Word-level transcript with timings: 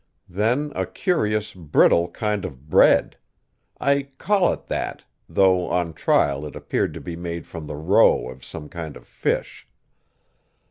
Then 0.29 0.71
a 0.73 0.87
curious, 0.87 1.53
brittle 1.53 2.07
kind 2.09 2.43
of 2.43 2.71
bread; 2.71 3.17
I 3.79 4.09
call 4.17 4.51
it 4.51 4.65
that, 4.65 5.05
though 5.29 5.69
on 5.69 5.93
trial 5.93 6.43
it 6.47 6.55
appeared 6.55 6.95
to 6.95 7.01
be 7.01 7.15
made 7.15 7.45
from 7.45 7.67
the 7.67 7.75
roe 7.75 8.27
of 8.27 8.43
some 8.43 8.67
kind 8.67 8.97
of 8.97 9.05
fish. 9.07 9.67